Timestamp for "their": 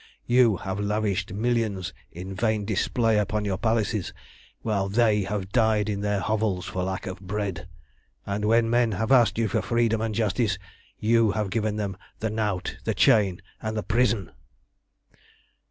6.01-6.21